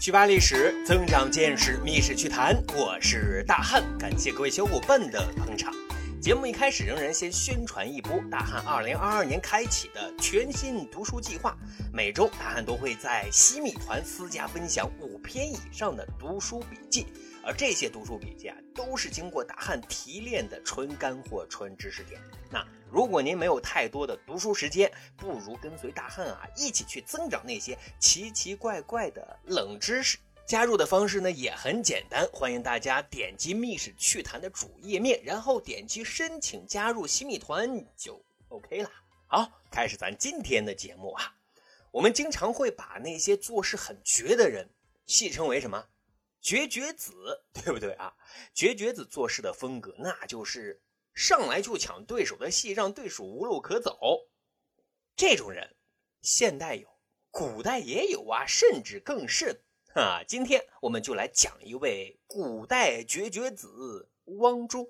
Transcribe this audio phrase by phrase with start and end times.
[0.00, 2.54] 去吧历史，增长见识，密室趣谈。
[2.76, 5.72] 我是大汉，感谢各位小伙伴的捧场。
[6.24, 11.54] 节目一开始，仍然先宣传一波大汉二零二二年开启的全新读书计划。
[11.92, 17.06] 每周大汉都会在西米团私家分享五篇以上的读书笔记，
[17.44, 22.18] 而这些读书笔记啊，都是经过大汉提炼的纯干货、纯知识点。
[22.50, 30.16] 那如果您没有太多的读书时间，不如跟随大汉啊，一起去增长那些奇奇怪怪的冷知识。
[30.46, 38.90] 加入的方式呢也很简单，欢迎大家点击密室趣谈的主页面，然后点击申请加入新密团就 OK 了。
[39.26, 41.34] 好，开始咱今天的节目啊。
[41.90, 44.68] 我们经常会把那些做事很绝的人
[45.06, 45.88] 戏称为什么
[46.42, 47.14] “绝绝子”，
[47.54, 48.12] 对不对啊？
[48.52, 50.82] 绝绝子做事的风格，那就是
[51.14, 53.96] 上来就抢对手的戏，让对手无路可走。
[55.16, 55.74] 这种人，
[56.20, 56.86] 现代有，
[57.30, 59.62] 古代也有啊，甚至更甚。
[59.94, 64.88] 啊，今天我们就来讲一位古代绝绝子汪忠。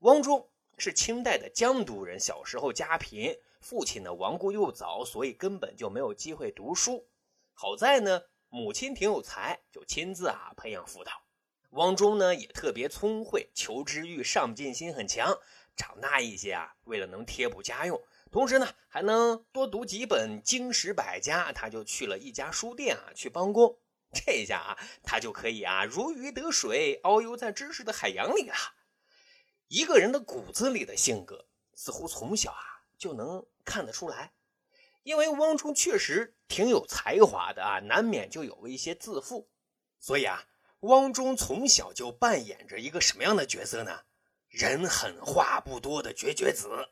[0.00, 7.06] 汪忠是清代的江都人，小时候家贫，父亲呢亡故又早，所以根本就没有机会读书。
[7.54, 11.12] 好在呢，母亲挺有才，就亲自啊培养辅导。
[11.70, 15.38] 汪忠呢也特别聪慧，求知欲、上进心很强。
[15.76, 18.02] 长大一些啊，为了能贴补家用。
[18.32, 23.78] 同时呢，还能多读几本经史百家，他就去了一家书店啊去帮工。
[24.12, 28.54] 这下啊，他就可以啊如鱼得水，遨游在知识的海洋里了。
[29.68, 34.32] 一个人的骨子里的性格，似乎从小啊就能看得出来。
[35.02, 39.50] 因为汪冲确实挺有才华的啊，难免就有一些自负。
[39.98, 40.44] 所以啊，
[40.80, 44.02] 汪忠从小就扮演着一个什么样的角色呢？
[44.48, 46.90] 人狠话不多的绝绝子。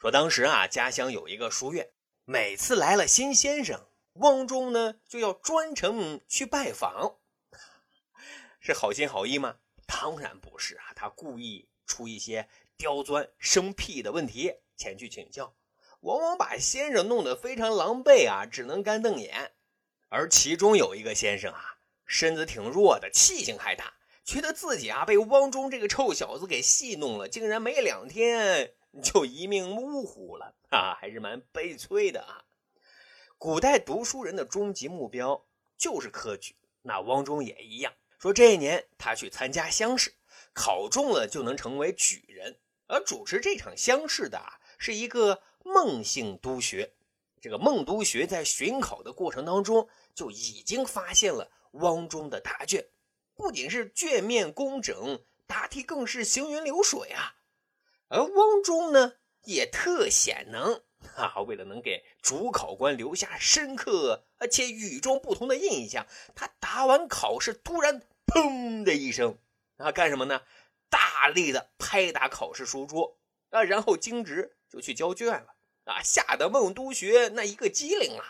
[0.00, 1.90] 说当时啊，家乡有一个书院，
[2.24, 3.89] 每次来了新先生。
[4.20, 7.16] 汪忠呢，就要专程去拜访，
[8.60, 9.56] 是好心好意吗？
[9.86, 15.54] 当然不是啊，他故意出一些刁钻生僻的问题前去请教，
[16.00, 19.52] 往往把先生弄得非常狼狈啊，只能干瞪眼。
[20.10, 32.44] 而其中有一个先生啊，身子挺弱的，气性还大，觉得自己啊被汪忠这个臭小子给戏弄了，竟然没两天就一命呜呼了啊，还是蛮悲催的啊。
[33.40, 35.46] 古代读书人的终极目标
[35.78, 37.90] 就是科举，那汪忠也一样。
[38.18, 40.12] 说这一年他去参加乡试，
[40.52, 42.58] 考中了就能成为举人。
[42.86, 46.92] 而主持这场乡试的啊，是一个孟姓督学。
[47.40, 52.84] 这个孟督学在巡考的过程当中，就已经发现了汪忠的答卷，
[53.34, 57.36] 不仅是卷面工整，答题更是行云流水啊。
[58.08, 59.14] 而汪忠呢，
[59.44, 60.82] 也特显能。
[61.14, 69.38] 哈 啊，为了能给主考官留下深刻而且与众不同的印象，他答完考试突然砰的一声，
[69.76, 70.42] 啊，干什么呢？
[70.88, 73.18] 大力的拍打考试书桌
[73.50, 78.24] 啊，然后径直就去交卷了啊，吓得孟督学那一个机灵啊。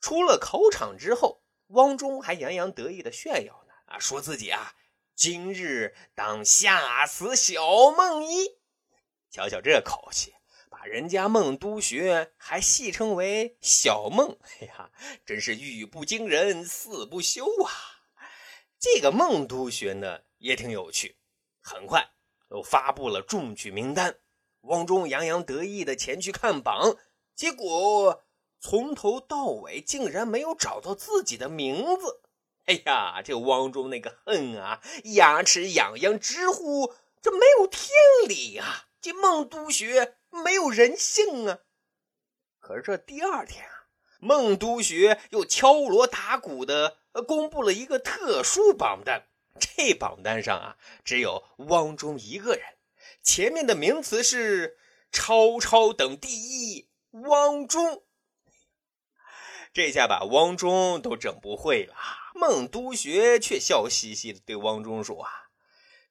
[0.00, 4.74] 出了考场之后，汪忠还洋洋得意的炫耀呢啊，说自己啊，
[5.14, 8.58] 今日当吓死小孟一，
[9.30, 10.34] 瞧瞧这口气。
[10.70, 14.90] 把人家孟督学还戏称为小孟，哎呀，
[15.26, 17.68] 真是语不惊人死不休啊！
[18.78, 21.16] 这个孟督学呢也挺有趣，
[21.60, 22.08] 很快
[22.50, 24.16] 又发布了中举名单。
[24.62, 26.96] 汪忠洋洋得意的前去看榜，
[27.34, 28.22] 结果
[28.60, 32.22] 从头到尾竟然没有找到自己的名字。
[32.66, 37.90] 哎呀，这汪忠那个恨啊，牙齿痒痒，直呼这没有天
[38.28, 38.86] 理啊！
[39.00, 40.18] 这孟督学。
[40.30, 41.58] 没有人性啊！
[42.58, 43.86] 可是这第二天啊，
[44.20, 49.26] 孟督学又敲锣打鼓的公布了一个特殊榜单。
[49.58, 52.64] 这榜单上啊，只有汪忠一个人，
[53.22, 54.78] 前面的名词是
[55.10, 56.88] “超超等第一”，
[57.28, 58.04] 汪忠。
[59.72, 61.94] 这下把汪忠都整不会了。
[62.34, 65.30] 孟督学却笑嘻嘻的对汪忠说：“啊，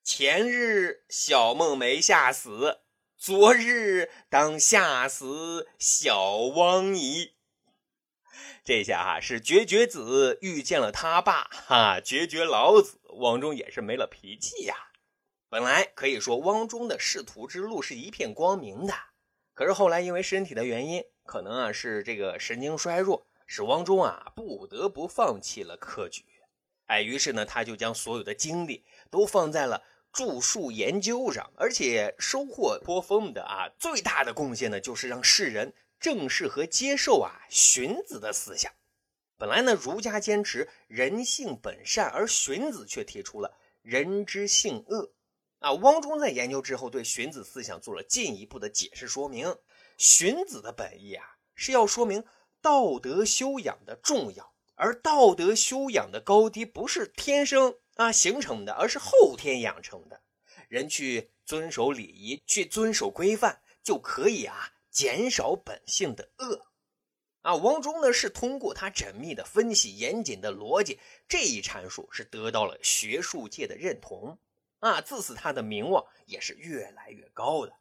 [0.03, 2.81] 前日小孟没吓死。”
[3.19, 7.33] 昨日当吓死小汪姨。
[8.63, 14.73] 这下哈是绝绝子遇见了他爸哈，绝绝老子汪忠也是没了脾气呀。
[15.49, 18.93] 本来可以说汪忠的仕途之路是一片光明的，
[19.53, 26.23] 可是后来因为身体的原因，可能啊是这个神经衰弱，使汪忠啊不得不放弃了科举。
[26.85, 33.69] 哎，于是呢他就将所有的精力都放在了著述研究上，而且收获颇丰的啊。
[33.79, 38.71] 最大的贡献呢，就是让世人正视和接受啊荀子的思想。
[39.37, 45.13] 本来呢，儒家坚持人性本善，而荀子却提出了人之性恶。
[45.59, 49.55] 啊，汪中在研究之后，对荀子思想做了进一步的解释说明。
[49.97, 52.23] 荀子的本意啊，是要说明
[52.61, 60.21] 道德修养的重要，而道德修养的高低不是天生啊形成的，而是后天养成的。
[60.69, 66.67] 人去遵守礼仪，去遵守规范，就可以啊减少本性的恶。
[67.41, 70.97] 啊，王中呢是通过他缜密的分析、严谨的逻辑
[71.27, 74.39] 这一阐述，是得到了学术界的认同。
[74.79, 77.73] 啊，自此他的名望也是越来越高的，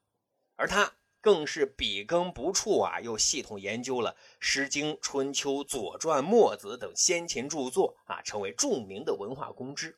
[0.56, 9.96] 而他更是笔耕不辍啊，又系统研究了《诗经》《春秋》《左传》《墨子》等先秦著作啊，成为著名的文化公知。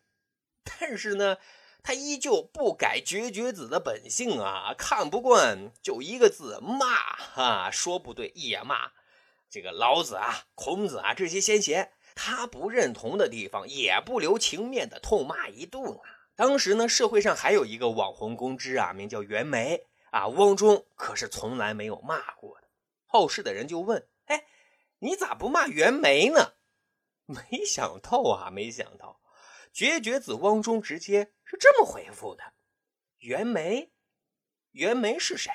[0.65, 1.39] 但是呢，
[1.83, 6.87] 他依旧不改绝绝子的本性啊，看不惯就一个字骂
[7.35, 8.93] 啊，说不对也骂。
[9.49, 16.31] 这个老子啊、孔子啊这些先贤，他不认同的地方也不留情面的痛骂一顿啊。
[16.37, 22.69] 当时呢，社会上还有一个网红公知啊，名叫袁枚啊，汪中可是从来没有骂过的。
[23.07, 24.45] 后世的人就问：“哎，
[25.01, 26.53] 你咋不骂袁枚呢？”
[27.27, 29.21] 没想到啊，没想到，
[29.73, 32.53] 绝绝子汪中直接是这么回复的
[33.21, 33.91] ：“袁枚，
[34.73, 35.51] 袁枚是谁？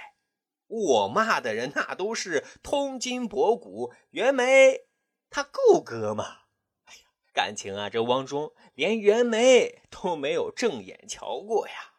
[0.67, 4.87] 我骂的人那都是通今博古，袁枚
[5.29, 6.41] 他够格吗？”
[6.85, 7.01] 哎呀
[7.33, 11.93] 感情啊，这汪中连袁枚都没有正眼瞧过呀。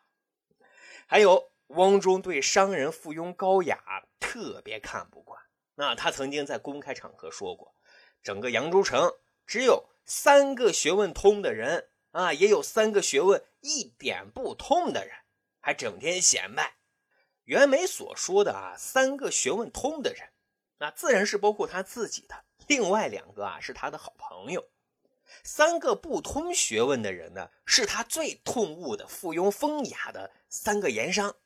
[1.06, 5.40] 还有，汪中对商人附庸高雅特别看不惯。
[5.74, 7.74] 那他曾经在公开场合说过，
[8.22, 9.12] 整个扬州城
[9.46, 15.14] 只有三个学问通的人啊，也有三个学问一点不通的人，
[15.60, 16.76] 还整天显摆。
[17.44, 20.30] 袁枚所说的啊，三个学问通的人，
[20.78, 22.44] 那自然是包括他自己的。
[22.66, 24.66] 另外两个啊，是他的好朋友。
[25.44, 31.36] 三个不通学问的人呢，是他最痛恶的附庸风雅的三个盐商。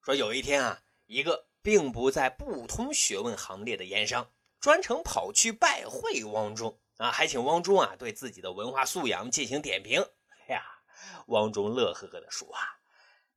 [0.00, 4.30] 说有一天啊，一个并不在不通学问行列的盐商，
[4.60, 10.00] 专程跑去拜会汪中啊，还请汪中啊对自己的文化素养进行点评。
[10.46, 10.62] 哎呀，
[11.26, 12.60] 汪中乐呵呵地说啊：“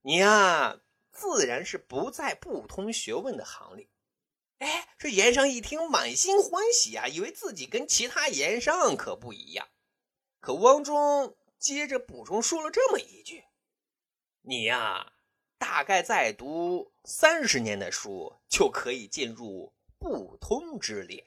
[0.02, 0.80] 你呀，
[1.12, 3.90] 自然是不在不通学问的行列。”
[4.60, 9.68] 哎，这盐商一听，满心欢喜啊，以为自己跟其他盐商可不一样。
[10.40, 13.44] 可汪中接着补充说了这么一句
[14.42, 15.14] ：“你呀，
[15.58, 21.27] 大概再读三十年的书，就可以进入不通之列。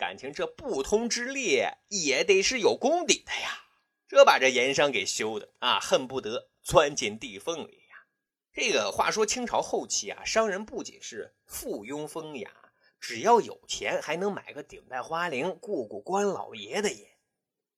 [0.00, 3.66] 感情这不通之列也得是有功底的呀。
[4.08, 8.06] 这把这盐商给羞的啊，恨不得钻进地缝里呀。
[8.50, 12.50] 这个话说，清朝后期啊，商人不仅是附庸风雅，
[12.98, 17.06] 只要有钱，还能买个顶戴花翎、过过官老爷的瘾。”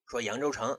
[0.06, 0.78] 说扬州城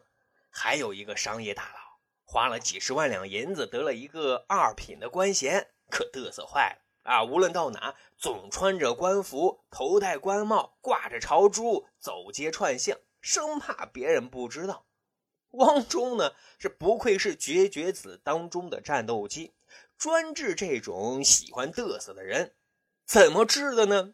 [0.50, 7.24] 还有一个商业大佬，花了几十万两银子得了一个二品的官衔，可嘚瑟坏了啊！
[7.24, 14.86] 无论到哪，总穿着官服，头戴官帽，挂着朝珠，走街串巷，生怕别人不知道。
[15.52, 19.54] 汪中呢，是不愧是绝绝子当中的战斗机，
[19.98, 22.56] 专治这种喜欢嘚瑟的人。
[23.06, 24.14] 怎么治的呢？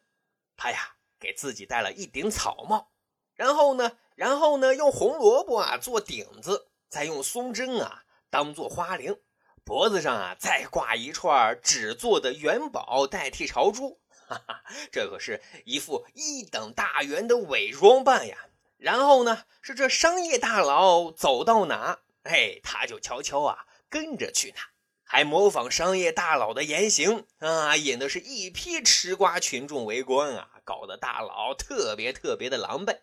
[0.58, 2.90] 他呀，给自己戴了一顶草帽，
[3.36, 3.98] 然后呢？
[4.16, 9.22] 然后呢，用红萝卜啊做顶子，再用松针啊当做花翎，
[9.70, 18.36] 脖子上啊再挂一串纸做的元宝代替朝珠，哈哈，这可是一副一等大员的伪装扮呀。
[18.80, 24.62] 然后呢，是这商业大佬走到哪，哎，他就悄悄啊跟着去哪，
[25.04, 32.98] 还模仿商业大佬的言行啊，引的是一批吃瓜群众围观啊，搞得大佬特别特别的狼狈。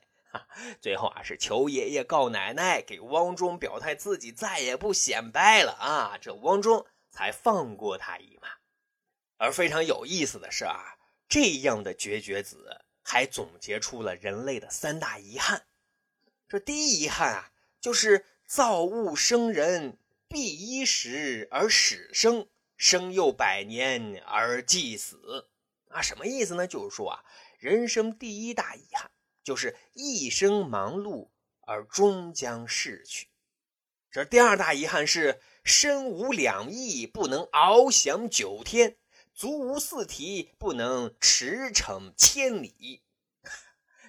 [0.80, 8.48] 最后啊，是求爷爷告奶奶，给汪中表态自己再也不显摆了啊，这汪中才放过他一马。
[9.38, 10.96] 而非常有意思的是啊，
[11.28, 15.66] 这样的绝绝子还总结出了人类的三大遗憾。
[16.48, 25.48] 这第一遗憾啊，就是造物生人，必一时而始生，生又百年而既死。
[25.90, 26.66] 啊，什么意思呢？
[26.66, 27.24] 就是说啊，
[27.58, 29.10] 人生第一大遗憾。
[29.46, 31.28] 就是一生忙碌
[31.60, 33.28] 而终将逝去。
[34.10, 38.96] 这第二大遗憾是身无两翼不能翱翔九天，
[39.32, 43.04] 足无四体不能驰骋千里。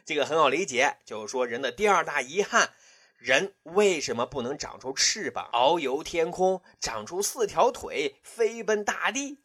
[0.04, 2.74] 这个很好理解，就是说人的第二大遗憾，
[3.20, 9.38] 人为什么不能长出翅膀，遨游天空，长出四条腿，飞奔大地？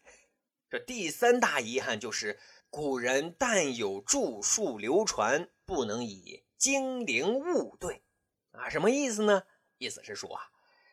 [0.70, 2.38] 这第三大遗憾就是，
[2.70, 8.02] 古人但有著述流传，不能以精灵物对。
[8.50, 9.44] 啊，什么意思呢？
[9.78, 10.50] 意思是说啊，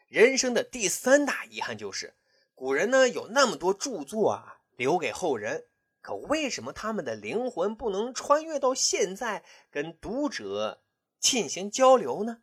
[0.08, 2.16] 人生的第三大遗憾就是，
[2.56, 5.66] 古人呢有那么多著作啊，留给后人。
[6.00, 10.82] 可为什么他们的灵魂不能穿越到现在，跟读者
[11.20, 12.42] 进行交流呢？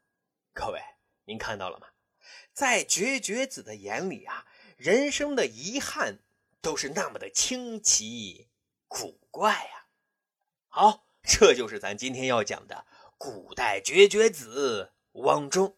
[0.53, 0.81] 各位，
[1.25, 1.87] 您看到了吗？
[2.53, 6.19] 在绝绝子的眼里啊，人生的遗憾
[6.61, 8.51] 都是那么的清奇
[8.87, 9.87] 古怪呀。
[10.69, 12.87] 好，这就是咱今天要讲的
[13.19, 15.75] 古代绝绝子汪忠。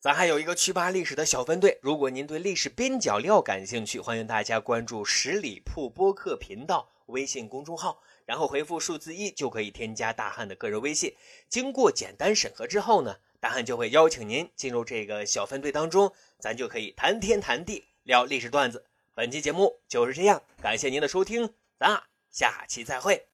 [0.00, 11.14] 咱还有一个趣扒历史的小分队，如果您对历史边角料感兴趣，欢迎大家关注十里铺播客频道微信公众号，然后回复数字一就可以添加大汉的个人微信。
[11.48, 18.86] 经过简单审核之后呢，大汉就会邀请您进入这个小分队当中，咱就可以谈天谈地聊历史段子。
[19.14, 23.26] 本期节目就是这样，感谢您的收听，咱下期再会。